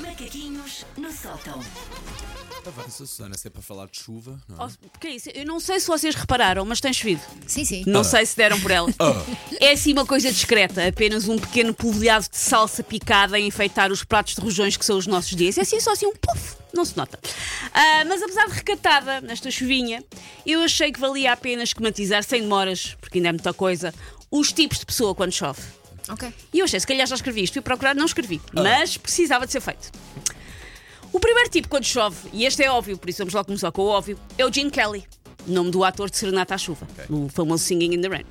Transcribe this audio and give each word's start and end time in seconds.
Macaquinhos 0.00 0.84
no 0.96 1.12
sótão. 1.12 1.60
Avança, 2.66 3.04
Susana, 3.06 3.36
se 3.36 3.46
é 3.46 3.50
para 3.50 3.60
falar 3.60 3.86
de 3.88 4.00
chuva, 4.00 4.40
não 4.48 4.56
é? 4.56 4.66
Oh, 4.66 4.88
porque 4.88 5.08
é 5.08 5.10
isso? 5.10 5.28
Eu 5.34 5.44
não 5.44 5.60
sei 5.60 5.78
se 5.78 5.86
vocês 5.86 6.14
repararam, 6.14 6.64
mas 6.64 6.80
tem 6.80 6.94
chovido. 6.94 7.20
Sim, 7.46 7.62
sim. 7.62 7.84
Não 7.86 8.02
sei 8.02 8.24
se 8.24 8.34
deram 8.34 8.58
por 8.58 8.70
ela. 8.70 8.88
Ah. 8.98 9.12
É 9.60 9.72
assim 9.72 9.92
uma 9.92 10.06
coisa 10.06 10.32
discreta, 10.32 10.86
apenas 10.86 11.28
um 11.28 11.38
pequeno 11.38 11.74
polvilhado 11.74 12.26
de 12.30 12.38
salsa 12.38 12.82
picada 12.82 13.36
a 13.36 13.40
enfeitar 13.40 13.92
os 13.92 14.02
pratos 14.02 14.34
de 14.34 14.40
rojões 14.40 14.78
que 14.78 14.84
são 14.84 14.96
os 14.96 15.06
nossos 15.06 15.36
dias. 15.36 15.58
É 15.58 15.60
assim 15.60 15.78
só 15.78 15.92
assim 15.92 16.06
um 16.06 16.14
puff, 16.14 16.56
não 16.72 16.86
se 16.86 16.96
nota. 16.96 17.18
Ah, 17.72 18.04
mas 18.06 18.22
apesar 18.22 18.46
de 18.46 18.52
recatada 18.54 19.20
nesta 19.20 19.50
chuvinha, 19.50 20.02
eu 20.46 20.62
achei 20.62 20.90
que 20.90 20.98
valia 20.98 21.32
a 21.32 21.36
pena 21.36 21.62
esquematizar 21.62 22.22
sem 22.24 22.40
demoras, 22.40 22.96
porque 22.98 23.18
ainda 23.18 23.28
é 23.28 23.32
muita 23.32 23.52
coisa, 23.52 23.92
os 24.30 24.52
tipos 24.52 24.78
de 24.78 24.86
pessoa 24.86 25.14
quando 25.14 25.32
chove. 25.32 25.60
Ok. 26.08 26.32
E 26.52 26.58
eu 26.58 26.64
achei, 26.64 26.78
se 26.78 26.86
calhar 26.86 27.06
já 27.06 27.14
escrevi 27.14 27.42
isto, 27.42 27.54
fui 27.54 27.62
procurar, 27.62 27.94
não 27.94 28.04
escrevi, 28.04 28.40
mas 28.52 28.96
precisava 28.96 29.46
de 29.46 29.52
ser 29.52 29.60
feito. 29.60 29.90
O 31.12 31.20
primeiro 31.20 31.48
tipo 31.48 31.68
quando 31.68 31.84
chove, 31.84 32.28
e 32.32 32.44
este 32.44 32.62
é 32.62 32.70
óbvio, 32.70 32.98
por 32.98 33.08
isso 33.08 33.18
vamos 33.18 33.32
logo 33.34 33.46
começar 33.46 33.70
com 33.70 33.82
o 33.82 33.86
óbvio, 33.86 34.18
é 34.36 34.44
o 34.44 34.52
Gene 34.52 34.70
Kelly, 34.70 35.04
nome 35.46 35.70
do 35.70 35.84
ator 35.84 36.10
de 36.10 36.16
Serenata 36.16 36.54
à 36.54 36.58
Chuva, 36.58 36.86
o 37.08 37.28
famoso 37.28 37.62
Singing 37.64 37.94
in 37.94 38.00
the 38.00 38.08
Rain. 38.08 38.24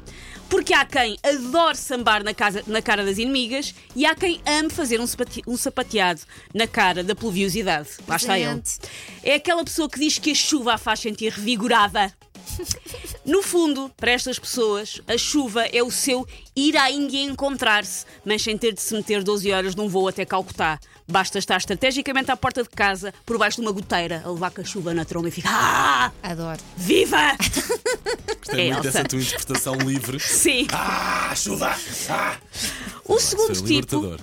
Porque 0.50 0.74
há 0.74 0.86
quem 0.86 1.18
adore 1.24 1.78
sambar 1.78 2.24
na, 2.24 2.34
casa- 2.34 2.64
na 2.68 2.82
cara 2.82 3.04
das 3.04 3.18
inimigas 3.18 3.74
e 3.96 4.06
há 4.06 4.14
quem 4.14 4.40
ame 4.46 4.70
fazer 4.70 5.00
um, 5.00 5.08
sapate- 5.08 5.42
um 5.48 5.56
sapateado 5.58 6.22
na 6.54 6.68
cara 6.68 7.04
da 7.04 7.16
pluviosidade. 7.16 7.90
Lá 8.08 8.18
está 8.18 8.38
ele. 8.38 8.62
É 9.24 9.36
aquela 9.36 9.64
pessoa 9.64 9.90
que 9.90 9.98
diz 10.00 10.20
que 10.20 10.32
a 10.32 10.36
chuva 10.36 10.74
a 10.74 10.78
faz 10.78 11.00
sentir 11.00 11.32
revigorada. 11.32 12.14
No 13.26 13.42
fundo, 13.42 13.90
para 13.96 14.12
estas 14.12 14.38
pessoas, 14.38 15.00
a 15.08 15.18
chuva 15.18 15.64
é 15.68 15.82
o 15.82 15.90
seu 15.90 16.28
ir 16.54 16.76
à 16.76 16.92
Índia 16.92 17.22
encontrar-se, 17.24 18.06
mas 18.26 18.42
sem 18.42 18.58
ter 18.58 18.74
de 18.74 18.82
se 18.82 18.94
meter 18.94 19.24
12 19.24 19.50
horas 19.52 19.76
num 19.76 19.88
voo 19.88 20.10
até 20.10 20.26
Calcutá. 20.26 20.78
Basta 21.08 21.40
estar 21.40 21.56
estrategicamente 21.58 22.30
à 22.32 22.36
porta 22.36 22.64
de 22.64 22.70
casa, 22.70 23.14
por 23.26 23.38
baixo 23.38 23.58
de 23.58 23.62
uma 23.62 23.72
goteira, 23.72 24.22
a 24.26 24.30
levar 24.30 24.52
com 24.52 24.60
a 24.60 24.64
chuva 24.66 24.94
na 24.94 25.06
tromba 25.06 25.30
e 25.30 25.32
ficar. 25.32 25.50
Ah! 25.54 26.12
Adoro. 26.22 26.60
Viva! 26.76 27.18
Gostei 28.40 28.68
É, 28.68 28.74
muito 28.74 28.88
Elsa. 28.88 28.92
dessa 28.92 29.04
tua 29.06 29.20
interpretação 29.22 29.76
livre. 29.76 30.20
Sim. 30.20 30.68
Ah, 30.74 31.34
chuva! 31.36 31.78
Ah! 32.10 32.38
O 33.06 33.20
segundo 33.20 33.62
tipo 33.64 34.18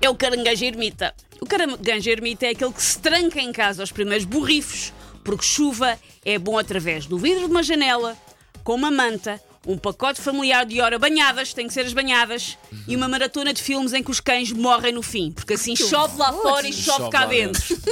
é 0.00 0.08
o 0.08 0.14
caranguejo 0.14 0.64
ermita. 0.64 1.14
O 1.40 1.46
caranguejo 1.46 2.08
ermita 2.10 2.46
é 2.46 2.50
aquele 2.50 2.72
que 2.72 2.82
se 2.82 2.98
tranca 2.98 3.40
em 3.40 3.52
casa 3.52 3.82
aos 3.82 3.92
primeiros 3.92 4.24
borrifos, 4.24 4.92
porque 5.24 5.44
chuva 5.44 5.98
é 6.24 6.38
bom 6.38 6.58
através 6.58 7.06
do 7.06 7.18
vidro 7.18 7.46
de 7.46 7.50
uma 7.50 7.62
janela, 7.62 8.16
com 8.64 8.74
uma 8.74 8.90
manta, 8.90 9.40
um 9.66 9.78
pacote 9.78 10.20
familiar 10.20 10.66
de 10.66 10.80
hora 10.80 10.98
banhadas, 10.98 11.54
tem 11.54 11.66
que 11.66 11.72
ser 11.72 11.86
as 11.86 11.92
banhadas, 11.92 12.58
e 12.88 12.96
uma 12.96 13.08
maratona 13.08 13.52
de 13.52 13.62
filmes 13.62 13.92
em 13.92 14.02
que 14.02 14.10
os 14.10 14.20
cães 14.20 14.50
morrem 14.52 14.92
no 14.92 15.02
fim, 15.02 15.30
porque 15.30 15.54
assim 15.54 15.76
chove 15.76 16.18
lá 16.18 16.32
fora 16.32 16.66
e 16.66 16.72
chove, 16.72 16.98
Chove 16.98 17.10
cá 17.10 17.26
dentro. 17.26 17.62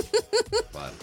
Claro, 0.72 0.94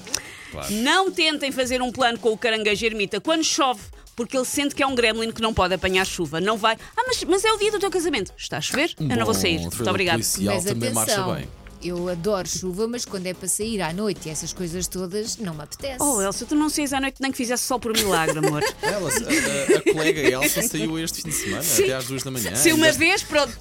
claro. 0.52 0.74
Não 0.74 1.12
tentem 1.12 1.52
fazer 1.52 1.82
um 1.82 1.92
plano 1.92 2.18
com 2.18 2.32
o 2.32 2.38
caranguejo 2.38 2.86
ermita 2.86 3.20
quando 3.20 3.44
chove, 3.44 3.82
porque 4.16 4.36
ele 4.36 4.46
sente 4.46 4.74
que 4.74 4.82
é 4.82 4.88
um 4.88 4.96
gremlin 4.96 5.32
que 5.32 5.42
não 5.42 5.54
pode 5.54 5.74
apanhar 5.74 6.06
chuva. 6.06 6.42
Não 6.42 6.58
vai. 6.58 6.76
Ah, 6.96 7.04
mas, 7.06 7.24
mas 7.24 7.46
é 7.46 7.52
o 7.52 7.58
dia 7.58 7.72
do 7.72 7.80
teu 7.80 7.92
casamento. 7.92 8.34
Está 8.38 8.58
a 8.58 8.62
chover? 8.62 8.96
Um 9.00 9.10
Eu 9.12 9.18
não 9.18 9.26
vou 9.26 9.34
bom 9.36 9.40
sair. 9.40 9.60
Muito 9.60 9.90
obrigado. 9.90 10.16
policial 10.16 10.56
Mas 10.56 10.64
também 10.66 10.92
marcha 10.92 11.14
atenção, 11.14 11.36
bem. 11.36 11.48
Eu 11.88 12.10
adoro 12.10 12.48
chuva, 12.48 12.88
mas 12.88 13.06
quando 13.06 13.26
é 13.28 13.34
para 13.34 13.48
sair 13.48 13.82
à 13.82 13.92
noite 13.94 14.28
e 14.28 14.30
essas 14.32 14.52
coisas 14.54 14.88
todas, 14.88 15.38
não 15.38 15.54
me 15.54 15.62
apetece. 15.64 15.98
Oh, 16.02 16.22
Elsa, 16.22 16.46
tu 16.46 16.56
não 16.56 16.70
saís 16.70 16.94
à 16.94 17.00
noite 17.02 17.18
nem 17.22 17.32
que 17.32 17.38
fizesse 17.38 17.64
só 17.66 17.78
por 17.80 17.94
milagre, 17.94 18.40
amor. 18.40 18.64
Ela, 18.82 19.10
a, 19.10 19.76
a- 19.76 19.78
a 19.80 19.94
colega 19.94 20.22
Elsa 20.22 20.62
saiu 20.64 21.00
este 21.00 21.22
fim 21.22 21.30
de 21.30 21.36
semana, 21.36 21.64
até 21.74 21.94
às 21.94 22.06
duas 22.06 22.24
da 22.24 22.32
manhã. 22.32 22.56
Se 22.56 22.72
uma 22.74 22.86
Ainda- 22.88 22.98
vez, 22.98 23.24
pronto. 23.24 23.54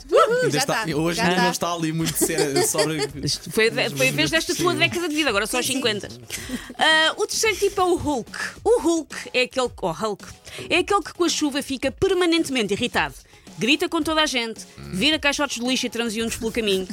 Já 0.51 0.59
está- 0.59 0.85
tá, 0.87 0.97
hoje 0.97 1.17
já 1.19 1.29
ainda 1.29 1.43
não 1.43 1.51
está 1.51 1.73
ali 1.73 1.93
muito 1.93 2.17
séria 2.17 2.67
sobre. 2.67 3.09
Foi, 3.51 3.69
a- 3.69 3.91
foi 3.91 4.09
a 4.09 4.13
vez 4.13 4.31
desta 4.31 4.55
tua 4.55 4.73
Sim. 4.73 4.79
década 4.79 5.09
de 5.09 5.15
vida, 5.15 5.29
agora 5.31 5.47
só 5.47 5.59
aos 5.59 5.67
Sim, 5.67 5.73
sim. 5.75 5.79
50. 5.79 6.09
Ah, 6.79 7.15
o 7.17 7.27
terceiro 7.27 7.57
tipo 7.57 7.81
é 7.81 7.85
o 7.85 7.95
Hulk. 7.97 8.31
O 8.65 8.81
Hulk 8.81 9.17
é 9.35 9.43
aquele. 9.43 9.71
Oh, 9.83 9.93
Hulk. 9.93 10.25
É 10.71 10.79
aquele 10.79 11.03
que 11.03 11.13
com 11.13 11.25
a 11.25 11.29
chuva 11.29 11.63
fica 11.63 11.91
permanentemente 11.91 12.73
irritado. 12.75 13.15
Grita 13.59 13.89
com 13.89 14.03
toda 14.03 14.21
a 14.23 14.27
gente, 14.27 14.61
vira 14.93 15.19
caixotes 15.19 15.59
de 15.61 15.67
lixo 15.67 15.87
e 15.87 15.91
transeuntes 15.91 16.37
pelo 16.37 16.53
caminho. 16.53 16.87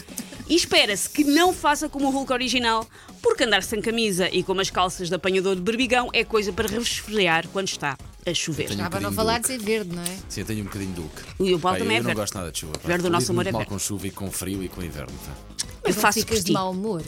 E 0.50 0.56
espera-se 0.56 1.10
que 1.10 1.24
não 1.24 1.54
faça 1.54 1.88
como 1.88 2.08
o 2.08 2.12
Hulk 2.12 2.32
original, 2.34 2.88
porque 3.22 3.44
andar 3.46 3.64
sem 3.64 3.82
camisa 3.82 4.30
e 4.30 4.44
com 4.44 4.52
umas 4.52 4.70
calças 4.70 5.10
de 5.10 5.16
apanhador 5.16 5.56
de 5.56 5.62
berbigão 5.62 6.10
é 6.14 6.24
coisa 6.24 6.52
para 6.52 6.68
resfriar 6.68 7.48
quando 7.48 7.68
está 7.70 7.98
a 8.26 8.34
chover. 8.34 8.70
Estava 8.72 8.98
a 8.98 9.02
não 9.02 9.12
falar 9.12 9.40
de 9.40 9.48
ser 9.48 9.60
verde, 9.60 9.96
não 9.96 10.04
é? 10.04 10.18
Sim, 10.30 10.42
eu 10.42 10.46
tenho 10.46 10.62
um 10.62 10.66
bocadinho 10.66 10.94
de 10.94 11.02
look. 11.02 11.14
E 11.40 11.54
o 11.54 11.60
Paulo 11.60 11.78
também 11.78 11.98
eu 11.98 12.00
é 12.00 12.04
não 12.04 12.06
verde. 12.08 12.22
gosto 12.22 12.36
nada 12.36 12.52
de 12.52 12.60
chuva. 12.60 12.74
pá. 12.74 12.88
Verde 12.88 13.04
do 13.04 13.10
nosso 13.10 13.32
amor 13.32 13.48
é 13.48 13.52
mal 13.52 13.60
verde. 13.62 13.74
com 13.74 13.80
chuva 13.80 14.08
e 14.08 14.12
com 14.12 14.32
frio 14.32 14.64
e 14.64 14.70
com 14.70 14.82
inverno. 14.84 15.14
pá. 15.26 15.53
Eu 15.84 15.90
Mas 15.90 15.96
não 15.96 16.02
faço 16.02 16.20
por 16.20 16.26
ficas 16.26 16.40
de 16.40 16.46
ti. 16.46 16.52
mau 16.54 16.72
humor. 16.72 17.04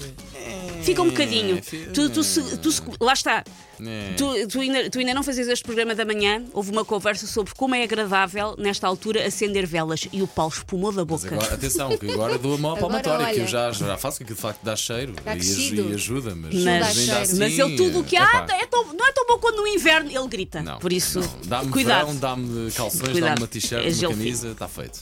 Fica 0.83 1.01
um 1.01 1.07
bocadinho. 1.09 1.63
fi- 1.63 1.87
Tu, 1.93 2.09
tu, 2.09 2.23
se- 2.23 2.57
tu 2.57 2.71
se- 2.71 2.81
lá 2.99 3.13
está. 3.13 3.43
É. 3.81 4.13
Tu, 4.15 4.47
tu 4.47 4.59
ainda, 4.61 4.89
tu 4.89 4.99
ainda 4.99 5.13
não 5.13 5.23
fazes 5.23 5.47
este 5.47 5.63
programa 5.65 5.95
da 5.95 6.05
manhã. 6.05 6.43
Houve 6.53 6.71
uma 6.71 6.85
conversa 6.85 7.25
sobre 7.25 7.53
como 7.55 7.73
é 7.73 7.83
agradável, 7.83 8.55
nesta 8.57 8.85
altura, 8.87 9.25
acender 9.25 9.65
velas. 9.65 10.07
E 10.13 10.21
o 10.21 10.27
Paulo 10.27 10.53
espumou 10.55 10.91
da 10.91 11.03
Mas 11.03 11.23
boca. 11.23 11.35
agora, 11.35 11.53
atenção, 11.55 11.97
que 11.97 12.09
agora 12.11 12.37
dou 12.37 12.53
a 12.53 12.57
mão 12.57 12.71
à 12.71 12.77
Agora, 12.77 13.01
palmatória, 13.01 13.33
que 13.33 13.39
eu 13.39 13.43
olha. 13.43 13.47
já, 13.51 13.71
já 13.71 13.97
faço, 13.97 14.19
que 14.19 14.25
de 14.25 14.35
facto 14.35 14.61
dá 14.63 14.75
cheiro 14.75 15.13
e, 15.17 15.21
crescido. 15.23 15.89
e 15.89 15.93
ajuda, 15.95 16.35
mas, 16.35 16.53
Mas, 16.53 16.63
dá 16.63 16.71
ainda 16.71 16.93
cheiro. 16.93 17.19
assim, 17.21 17.39
mas 17.39 17.59
ele 17.59 17.75
tudo 17.77 17.99
o 17.99 18.03
que 18.03 18.15
há 18.15 18.23
epá, 18.23 18.47
é 18.55 18.65
tão- 18.67 18.93
não 18.93 19.07
é 19.07 19.11
tão 19.11 19.25
bom 19.27 19.39
quando 19.39 19.55
no 19.57 19.67
inverno 19.67 20.11
ele 20.11 20.27
grita. 20.27 20.61
Não, 20.61 20.77
Por 20.77 20.93
isso, 20.93 21.19
não. 21.19 21.29
dá-me 21.45 21.71
cuidado. 21.71 22.05
verão, 22.05 22.19
dá-me 22.19 22.71
calções, 22.71 23.01
Cuidado. 23.11 23.29
dá-me 23.29 23.41
uma 23.41 23.47
t-shirt, 23.47 23.81
É 23.81 23.87
uma 23.87 23.91
gel 23.91 24.09
camisa, 24.11 24.47
está 24.49 24.67
feito. 24.67 24.99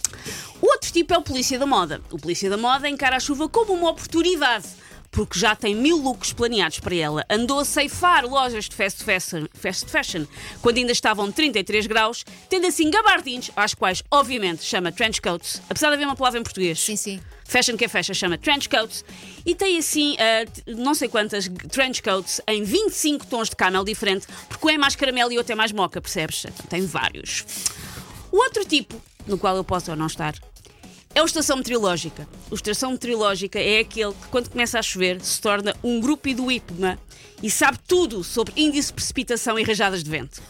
O 0.62 0.73
outro 0.84 0.92
tipo 0.92 1.14
é 1.14 1.18
o 1.18 1.22
polícia 1.22 1.58
da 1.58 1.66
moda. 1.66 2.02
O 2.12 2.18
polícia 2.18 2.50
da 2.50 2.58
moda 2.58 2.90
encara 2.90 3.16
a 3.16 3.20
chuva 3.20 3.48
como 3.48 3.72
uma 3.74 3.90
oportunidade. 3.92 4.66
Porque 5.12 5.40
já 5.40 5.56
tem 5.56 5.76
mil 5.76 5.96
looks 5.98 6.34
planeados 6.34 6.80
para 6.80 6.96
ela. 6.96 7.24
Andou 7.30 7.60
a 7.60 7.66
ceifar 7.66 8.26
lojas 8.26 8.66
de 8.68 8.76
fast 8.76 9.04
fashion, 9.04 9.46
fast 9.54 9.86
fashion 9.90 10.26
quando 10.62 10.78
ainda 10.80 10.92
estavam 10.92 11.32
33 11.32 11.86
graus, 11.86 12.26
tendo 12.50 12.66
assim 12.66 12.90
gabardins, 12.90 13.52
às 13.56 13.74
quais, 13.76 14.04
obviamente, 14.12 14.64
chama 14.64 14.92
trench 14.92 15.22
coats, 15.22 15.62
apesar 15.70 15.90
de 15.90 15.94
haver 15.96 16.06
uma 16.08 16.16
palavra 16.16 16.40
em 16.40 16.44
português. 16.44 16.80
Sim, 16.80 16.96
sim. 16.96 17.22
Fashion 17.46 17.78
que 17.78 17.86
é 17.86 17.88
fashion 17.88 18.14
chama 18.16 18.38
trench 18.40 18.68
coats 18.68 19.06
e 19.46 19.54
tem 19.54 19.78
assim 19.78 20.18
t- 20.46 20.74
não 20.74 20.96
sei 20.96 21.08
quantas 21.08 21.48
trench 21.72 22.02
coats 22.02 22.42
em 22.48 22.64
25 22.64 23.28
tons 23.28 23.50
de 23.50 23.56
camel 23.56 23.84
diferente, 23.86 24.26
porque 24.50 24.66
um 24.66 24.70
é 24.72 24.78
mais 24.80 24.96
caramelo 24.96 25.32
e 25.32 25.38
outro 25.38 25.54
é 25.54 25.56
mais 25.56 25.72
moca, 25.72 26.02
percebes? 26.02 26.44
Tem 26.70 26.84
vários. 26.88 27.46
O 28.32 28.38
outro 28.38 28.66
tipo, 28.66 29.00
no 29.28 29.38
qual 29.38 29.56
eu 29.56 29.64
posso 29.64 29.92
ou 29.92 29.98
não 29.98 30.08
estar, 30.08 30.34
é 31.16 31.22
o 31.22 31.26
estação 31.26 31.58
meteorológica. 31.58 32.28
O 32.50 32.56
estação 32.56 32.92
meteorológica 32.92 33.60
é 33.60 33.80
aquele 33.80 34.14
que, 34.14 34.28
quando 34.30 34.50
começa 34.50 34.80
a 34.80 34.82
chover, 34.82 35.22
se 35.22 35.40
torna 35.40 35.76
um 35.84 36.00
grupo 36.00 36.34
do 36.34 36.52
IPMA 36.52 36.98
e 37.42 37.52
sabe 37.52 37.78
tudo 37.88 38.24
sobre 38.24 38.54
índice 38.56 38.88
de 38.88 38.94
precipitação 38.94 39.60
e 39.60 39.64
rajadas 39.64 40.04
de 40.04 40.10
vento. 40.10 40.42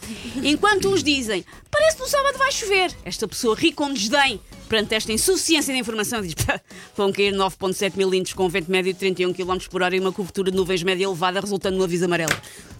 Enquanto 0.42 0.88
uns 0.88 1.02
dizem, 1.02 1.44
parece 1.70 1.96
que 1.96 2.02
no 2.02 2.08
sábado 2.08 2.38
vai 2.38 2.52
chover, 2.52 2.96
esta 3.04 3.26
pessoa 3.26 3.56
ri 3.56 3.72
com 3.72 3.92
desdém 3.92 4.40
perante 4.74 4.92
esta 4.92 5.12
insuficiência 5.12 5.72
de 5.72 5.78
informação 5.78 6.20
diz, 6.20 6.34
"Pá, 6.34 6.60
vão 6.96 7.12
cair 7.12 7.32
9,7 7.32 7.96
milímetros 7.96 8.34
com 8.34 8.44
um 8.46 8.48
vento 8.48 8.68
médio 8.70 8.92
de 8.92 8.98
31 8.98 9.32
km 9.32 9.56
por 9.70 9.82
hora 9.82 9.94
e 9.94 10.00
uma 10.00 10.10
cobertura 10.10 10.50
de 10.50 10.56
nuvens 10.56 10.82
média 10.82 11.04
elevada, 11.04 11.40
resultando 11.40 11.76
no 11.78 11.84
aviso 11.84 12.04
amarelo. 12.06 12.32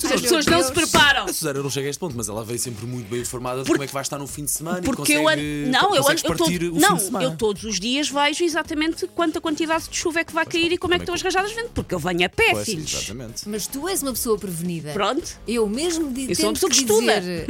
As 0.03 0.21
pessoas 0.21 0.44
não 0.47 0.60
se 0.62 0.72
preparam. 0.72 1.25
A 1.27 1.33
Susana 1.33 1.62
não 1.62 1.71
chega 1.71 1.87
a 1.87 1.91
este 1.91 2.00
ponto, 2.00 2.16
mas 2.16 2.28
ela 2.28 2.44
veio 2.44 2.59
sempre 2.59 2.84
muito 2.84 3.09
bem 3.09 3.21
informada 3.21 3.59
de 3.59 3.66
Porque- 3.66 3.75
como 3.75 3.84
é 3.84 3.87
que 3.87 3.93
vai 3.94 4.03
estar 4.03 4.19
no 4.19 4.27
fim 4.27 4.44
de 4.44 4.50
semana 4.50 4.83
Porque 4.83 5.12
e 5.12 5.15
eu 5.15 5.22
consegue, 5.22 5.43
ando. 5.62 5.71
Não, 5.71 5.94
eu 5.94 6.03
consegues 6.03 6.25
Eu 6.25 6.34
partir 6.37 6.59
todo- 6.59 6.77
o 6.77 6.81
não, 6.81 6.88
fim 6.91 6.94
de 6.97 7.03
semana. 7.04 7.25
eu 7.27 7.37
todos 7.37 7.62
os 7.65 7.78
dias 7.81 8.09
vejo 8.10 8.44
exatamente 8.44 9.06
quanta 9.06 9.41
quantidade 9.41 9.88
de 9.88 9.97
chuva 9.97 10.21
é 10.21 10.25
que 10.25 10.33
vai 10.33 10.44
cair 10.44 10.72
e 10.72 10.77
como 10.78 10.94
é 10.94 10.99
que 10.99 11.04
estão 11.04 11.15
as 11.15 11.22
rajadas 11.22 11.50
de 11.50 11.56
vento, 11.56 11.71
porque 11.75 11.94
eu 11.94 11.99
venho 12.00 12.27
a 12.27 12.28
pé, 12.28 12.50
Pois, 12.50 12.66
filhos. 12.66 12.93
exatamente. 12.93 13.49
Mas 13.49 13.66
tu 13.69 13.88
és 13.88 14.03
uma 14.03 14.12
pessoa 14.12 14.37
prevenida. 14.37 14.93
Pronto. 14.93 15.38
Eu 15.47 15.69
mesmo 15.69 16.12
de 16.12 16.28
Eu 16.31 16.34
sou 16.34 16.47
uma 16.47 16.54
tendo 16.54 16.54
pessoa 16.54 16.71
que 16.71 16.77
estuda. 16.77 17.21
dizer 17.21 17.47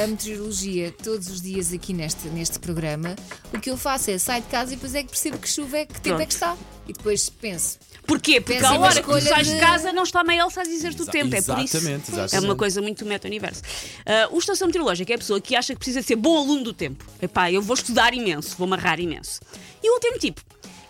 a, 0.00 0.04
a 0.04 0.06
meteorologia 0.06 0.94
todos 1.02 1.28
os 1.28 1.42
dias 1.42 1.72
aqui 1.72 1.92
neste, 1.92 2.26
neste 2.28 2.58
programa, 2.58 3.14
o 3.52 3.60
que 3.60 3.70
eu 3.70 3.76
faço 3.82 4.10
é 4.10 4.18
sair 4.18 4.40
de 4.42 4.48
casa 4.48 4.72
e 4.72 4.76
depois 4.76 4.94
é 4.94 5.02
que 5.02 5.08
percebo 5.10 5.38
que 5.38 5.48
chuva 5.48 5.78
é, 5.78 5.86
que 5.86 6.00
tempo 6.00 6.20
é 6.20 6.26
que 6.26 6.32
está. 6.32 6.56
E 6.88 6.92
depois 6.92 7.28
penso, 7.28 7.78
Porquê? 8.04 8.40
Porque 8.40 8.58
Péssima 8.58 8.76
à 8.76 8.80
hora 8.80 9.00
que 9.00 9.08
tu 9.08 9.20
sais 9.20 9.46
de 9.46 9.54
de- 9.54 9.60
casa 9.60 9.92
não 9.92 10.02
está 10.02 10.24
meio 10.24 10.44
a 10.44 10.62
dizer-te 10.64 11.00
o 11.00 11.02
Exa- 11.04 11.12
tempo. 11.12 11.34
É 11.36 11.40
por 11.42 11.58
isso. 11.60 11.76
exatamente, 11.76 12.34
É 12.34 12.40
uma 12.40 12.56
coisa 12.56 12.82
muito 12.82 13.06
meta-universo. 13.06 13.62
Ah, 14.04 14.28
o 14.32 14.38
estação 14.38 14.66
meteorológica 14.66 15.12
é 15.12 15.14
a 15.14 15.18
pessoa 15.18 15.40
que 15.40 15.54
acha 15.54 15.72
que 15.72 15.78
precisa 15.78 16.02
ser 16.02 16.16
bom 16.16 16.36
aluno 16.36 16.64
do 16.64 16.72
tempo. 16.72 17.04
Epá, 17.22 17.50
eu 17.52 17.62
vou 17.62 17.74
estudar 17.74 18.12
imenso, 18.12 18.56
vou 18.58 18.66
amarrar 18.66 18.98
imenso. 18.98 19.40
E 19.80 19.88
o 19.88 19.94
último 19.94 20.18
tipo 20.18 20.42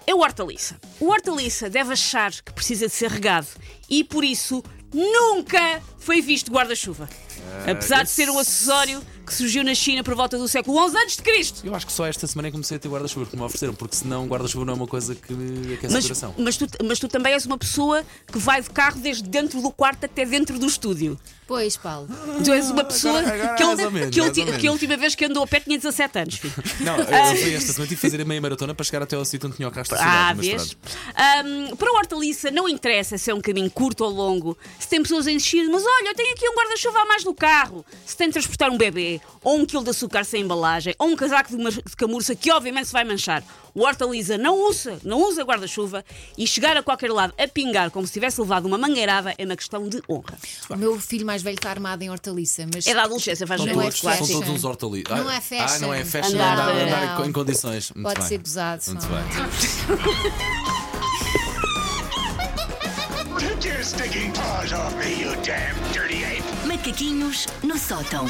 é 0.07 0.15
o 0.15 0.21
hortaliça. 0.21 0.77
O 0.99 1.11
hortaliça 1.11 1.69
deve 1.69 1.93
achar 1.93 2.33
que 2.33 2.53
precisa 2.53 2.87
de 2.87 2.93
ser 2.95 3.11
regado 3.11 3.47
e 3.91 4.03
por 4.03 4.25
isso 4.25 4.65
nunca 4.93 5.83
foi 5.99 6.23
visto 6.23 6.51
guarda-chuva. 6.51 7.09
Apesar 7.71 8.05
de 8.05 8.11
ser 8.11 8.31
um 8.31 8.39
acessório 8.39 9.03
que 9.27 9.33
surgiu 9.35 9.63
na 9.65 9.75
China 9.75 10.03
por 10.03 10.15
volta 10.15 10.37
do 10.37 10.47
século 10.49 10.79
XI 10.91 10.97
a.C. 10.97 11.55
Eu 11.65 11.75
acho 11.75 11.87
que 11.87 11.93
só 11.93 12.07
esta 12.07 12.27
semana 12.27 12.49
é 12.49 12.51
que 12.51 12.53
comecei 12.53 12.77
a 12.77 12.81
ter 12.81 12.89
guarda-chuva 12.89 13.27
que 13.27 13.37
me 13.37 13.43
ofereceram, 13.43 13.75
porque 13.75 13.97
senão 13.97 14.27
guarda-chuva 14.27 14.65
não 14.65 14.73
é 14.73 14.77
uma 14.77 14.87
coisa 14.87 15.15
que 15.15 15.33
me 15.33 15.75
aquece 15.75 15.93
Mas, 15.95 16.05
coração. 16.05 16.35
mas, 16.39 16.57
tu, 16.57 16.67
mas 16.85 16.99
tu 16.99 17.09
também 17.09 17.33
és 17.33 17.47
uma 17.47 17.57
pessoa 17.59 18.05
que 18.31 18.39
vai 18.39 18.61
de 18.61 18.71
carro 18.71 18.99
desde 19.01 19.23
dentro 19.29 19.61
do 19.63 19.71
quarto 19.71 20.05
até 20.05 20.25
dentro 20.25 20.59
do 20.59 20.67
estúdio. 20.67 21.19
Pois, 21.47 21.77
Paulo. 21.77 22.09
Tu 22.43 22.51
és 22.53 22.71
uma 22.71 22.83
pessoa 22.85 23.19
agora- 23.19 23.35
agora 23.53 23.55
que, 23.57 23.65
ou 23.85 23.91
menos, 23.91 24.15
que, 24.15 24.21
a 24.21 24.25
ulti- 24.25 24.59
que 24.59 24.67
a 24.67 24.73
última 24.73 24.97
vez 24.97 25.15
que 25.15 25.25
andou 25.27 25.43
a 25.43 25.47
pé 25.47 25.61
tinha 25.61 25.77
17 25.77 26.19
anos. 26.19 26.41
Não, 26.81 26.97
eu 26.97 27.05
eu 27.05 27.37
fui 27.37 27.55
esta 27.55 27.73
semana 27.73 27.89
tive 27.89 27.97
que 27.97 27.97
fazer 27.97 28.23
a 28.23 28.25
meia 28.25 28.41
maratona 28.41 28.75
para 28.75 28.85
chegar 28.85 29.03
até 29.03 29.17
ao 29.17 29.25
sítio 29.25 29.49
onde 29.49 29.57
tinha 29.57 29.69
o 29.69 29.71
carro 29.71 29.87
Ah, 29.99 30.33
vês? 30.35 30.77
Ahm, 31.15 31.77
para 31.77 31.93
o 31.93 31.97
hortaliça 31.97 32.51
não 32.51 32.69
interessa 32.69 33.19
se 33.19 33.31
é 33.31 33.35
um 33.35 33.41
caminho 33.41 33.71
curto 33.71 34.03
ou 34.05 34.11
longo, 34.11 34.57
se 34.79 34.89
tem 34.89 35.03
pessoas 35.03 35.27
a 35.27 35.33
encher, 35.33 35.69
mas 35.69 35.83
olha, 35.85 36.09
eu 36.11 36.15
tenho 36.15 36.33
aqui 36.33 36.49
um 36.49 36.55
guarda-chuva 36.55 37.01
a 37.01 37.05
mais 37.05 37.25
no 37.25 37.35
carro, 37.35 37.85
se 38.07 38.17
tem 38.17 38.29
de 38.29 38.33
transportar 38.33 38.71
um 38.71 38.79
bebê, 38.79 39.12
ou 39.43 39.59
um 39.59 39.67
quilo 39.67 39.85
de 39.85 39.91
açúcar 39.91 40.25
sem 40.25 40.43
embalagem, 40.43 40.95
ou 40.99 41.09
um 41.09 41.17
casaco 41.17 41.51
de, 41.57 41.63
mar- 41.63 41.73
de 41.73 41.97
camurça 41.97 42.35
que 42.35 42.51
obviamente 42.53 42.87
se 42.87 42.93
vai 42.93 43.05
manchar. 43.05 43.43
O 43.75 43.83
hortaliça 43.85 44.37
não 44.37 44.69
usa, 44.69 44.99
não 45.03 45.23
usa 45.27 45.43
guarda-chuva 45.43 46.05
e 46.37 46.47
chegar 46.47 46.77
a 46.77 46.83
qualquer 46.83 47.11
lado 47.11 47.33
a 47.39 47.49
pingar 47.49 47.91
como 47.91 48.07
se 48.07 48.13
tivesse 48.13 48.39
levado 48.41 48.67
uma 48.67 48.77
mangueirada 48.77 49.35
é 49.39 49.45
uma 49.45 49.57
questão 49.57 49.89
de 49.89 50.03
honra. 50.09 50.37
O 50.69 50.77
meu 50.77 51.01
filho 51.01 51.25
mais 51.25 51.43
velho 51.43 51.55
está 51.57 51.71
armado 51.71 52.03
em 52.05 52.11
hortaliça, 52.11 52.67
mas 52.73 52.87
É 52.87 52.95
da 52.95 53.05
adolescência, 53.05 53.47
faz 53.47 53.61
Não 53.65 53.81
é 53.81 53.91
são 53.91 54.17
todos 54.27 54.49
uns 54.51 54.65
hortaliços. 54.65 55.17
Não 55.17 55.29
ah, 55.29 55.35
é 55.37 55.41
fashion. 55.41 55.65
Ah, 55.67 55.79
não 55.79 55.95
é 55.95 56.05
fashion, 56.05 56.35
Andar 56.35 56.69
andar, 56.69 57.27
em 57.27 57.33
condições. 57.33 57.91
Muito 57.93 58.07
pode 58.07 58.21
bem. 58.21 58.29
ser 58.29 58.39
gozado. 58.39 58.83
Muito 58.89 59.07
bem. 59.07 59.23
Take 63.39 63.65
your 63.69 63.83
stinking 63.83 64.33
paws 64.33 64.73
off 64.73 64.95
me, 64.97 65.21
you 65.21 65.35
damn 65.43 65.75
dirty 65.93 66.25
ape! 66.25 66.43
Macaquinhos 66.67 67.47
no 67.63 67.77
sótão. 67.79 68.27